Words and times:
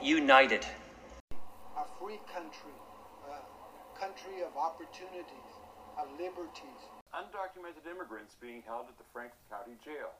united. 0.00 0.64
A 1.76 1.84
free 1.98 2.20
country, 2.32 2.78
a 3.26 3.98
country 3.98 4.42
of 4.46 4.56
opportunities, 4.56 5.52
of 5.98 6.06
liberties. 6.12 6.82
Undocumented 7.12 7.90
immigrants 7.90 8.36
being 8.40 8.62
held 8.64 8.86
at 8.88 8.96
the 8.96 9.02
Franklin 9.12 9.42
County 9.50 9.76
Jail. 9.84 10.10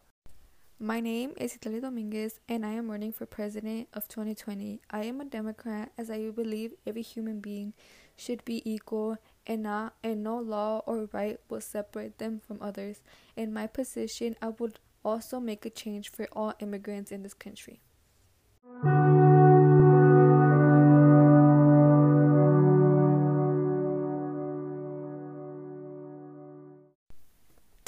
My 0.80 0.98
name 0.98 1.34
is 1.36 1.56
Zitlali 1.56 1.80
Dominguez, 1.80 2.40
and 2.48 2.66
I 2.66 2.72
am 2.72 2.90
running 2.90 3.12
for 3.12 3.24
president 3.24 3.86
of 3.92 4.08
2020. 4.08 4.80
I 4.90 5.04
am 5.04 5.20
a 5.20 5.26
Democrat 5.26 5.92
as 5.96 6.10
I 6.10 6.30
believe 6.30 6.72
every 6.84 7.02
human 7.02 7.38
being 7.38 7.74
should 8.16 8.44
be 8.44 8.68
equal 8.68 9.18
and 9.46 9.62
not 9.62 9.94
and 10.02 10.24
no 10.24 10.40
law 10.40 10.82
or 10.86 11.08
right 11.12 11.38
will 11.48 11.60
separate 11.60 12.18
them 12.18 12.40
from 12.44 12.58
others. 12.60 13.00
In 13.36 13.52
my 13.52 13.68
position, 13.68 14.34
I 14.42 14.48
would 14.48 14.80
also 15.04 15.38
make 15.38 15.64
a 15.64 15.70
change 15.70 16.10
for 16.10 16.26
all 16.32 16.54
immigrants 16.58 17.12
in 17.12 17.22
this 17.22 17.34
country. 17.34 17.80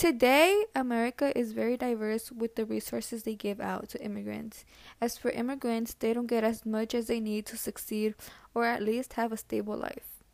Today, 0.01 0.65
America 0.75 1.31
is 1.39 1.53
very 1.53 1.77
diverse 1.77 2.33
with 2.33 2.55
the 2.55 2.65
resources 2.65 3.23
they 3.23 3.35
give 3.35 3.61
out 3.61 3.91
to 3.91 4.03
immigrants. 4.03 4.65
As 4.99 5.19
for 5.19 5.31
immigrants, 5.31 5.93
they 5.93 6.15
don't 6.15 6.27
get 6.27 6.43
as 6.43 6.65
much 6.65 6.95
as 6.95 7.09
they 7.09 7.21
need 7.21 7.45
to 7.45 7.59
succeed 7.59 8.15
or 8.55 8.65
at 8.65 8.83
least 8.83 9.13
have 9.13 9.31
a 9.31 9.37
stable 9.37 9.77
life. 9.77 10.25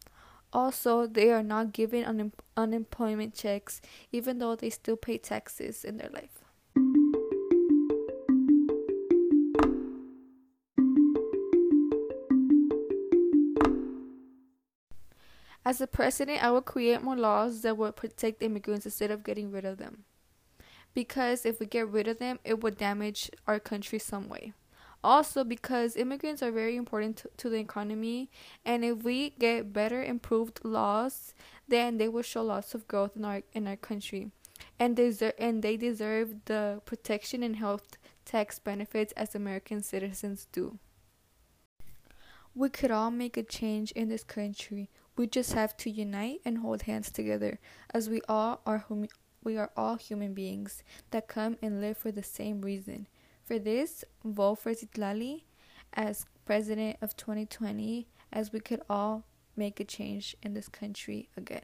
Also, 0.53 1.09
they 1.09 1.33
are 1.33 1.43
not 1.43 1.73
given 1.73 2.05
un- 2.05 2.33
unemployment 2.57 3.35
checks 3.35 3.81
even 4.13 4.39
though 4.39 4.55
they 4.55 4.71
still 4.71 4.97
pay 4.97 5.19
taxes 5.19 5.85
in 5.85 5.97
their 5.97 6.11
life. 6.11 6.46
As 15.67 15.81
a 15.81 15.89
president, 15.89 16.45
I 16.45 16.53
will 16.53 16.63
create 16.63 17.03
more 17.03 17.17
laws 17.17 17.63
that 17.63 17.77
will 17.77 17.91
protect 17.91 18.41
immigrants 18.41 18.87
instead 18.87 19.11
of 19.11 19.25
getting 19.25 19.51
rid 19.51 19.65
of 19.65 19.79
them. 19.79 20.05
Because 20.95 21.45
if 21.45 21.59
we 21.59 21.67
get 21.67 21.89
rid 21.89 22.07
of 22.07 22.21
them, 22.21 22.39
it 22.45 22.63
would 22.63 22.79
damage 22.79 23.33
our 23.49 23.59
country 23.59 23.99
some 23.99 24.29
way. 24.29 24.53
Also, 25.03 25.43
because 25.43 25.97
immigrants 25.97 26.41
are 26.41 26.53
very 26.53 26.77
important 26.77 27.17
to, 27.17 27.31
to 27.39 27.49
the 27.49 27.59
economy, 27.59 28.31
and 28.65 28.85
if 28.85 29.03
we 29.03 29.31
get 29.31 29.73
better 29.73 30.05
improved 30.05 30.61
laws, 30.63 31.35
then 31.67 31.99
they 31.99 32.09
will 32.09 32.23
show 32.23 32.45
lots 32.45 32.73
of 32.73 32.87
growth 32.87 33.17
in 33.17 33.25
our 33.25 33.43
in 33.53 33.67
our 33.67 33.77
country, 33.77 34.31
and 34.79 34.95
deserve 34.95 35.35
and 35.37 35.65
they 35.65 35.77
deserve 35.77 36.45
the 36.45 36.81
protection 36.85 37.43
and 37.43 37.57
health 37.57 37.99
tax 38.25 38.61
benefits 38.61 39.13
as 39.15 39.35
American 39.35 39.83
citizens 39.83 40.47
do. 40.53 40.79
We 42.55 42.69
could 42.69 42.93
all 42.93 43.11
make 43.11 43.37
a 43.37 43.43
change 43.43 43.91
in 43.93 44.09
this 44.09 44.23
country. 44.23 44.91
We 45.17 45.27
just 45.27 45.55
have 45.55 45.77
to 45.79 45.91
unite 45.91 46.41
and 46.45 46.59
hold 46.59 46.83
hands 46.83 47.11
together, 47.11 47.59
as 47.93 48.11
we 48.11 48.21
all 48.29 48.61
are 48.67 48.85
hum- 48.89 49.09
we 49.43 49.57
are 49.57 49.71
all 49.77 49.97
human 49.97 50.35
beings 50.35 50.83
that 51.11 51.29
come 51.29 51.57
and 51.63 51.81
live 51.81 51.97
for 51.97 52.11
the 52.11 52.23
same 52.23 52.61
reason. 52.61 53.07
For 53.45 53.59
this, 53.59 54.05
vote 54.25 54.57
for 54.57 54.73
Zitlali 54.73 55.45
as 55.95 56.27
president 56.45 56.99
of 57.01 57.17
2020, 57.17 58.09
as 58.33 58.53
we 58.53 58.61
could 58.61 58.83
all 58.91 59.25
make 59.57 59.81
a 59.81 59.85
change 59.85 60.37
in 60.43 60.55
this 60.55 60.69
country 60.69 61.29
again. 61.37 61.63